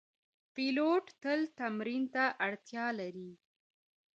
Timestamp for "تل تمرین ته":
1.21-2.23